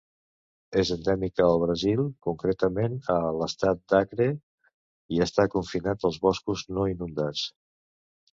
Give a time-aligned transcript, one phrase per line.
[0.83, 4.27] És endèmica al Brasil, concretament a l'Estat d'Acre
[5.19, 7.47] i està confinat als boscos no inundats.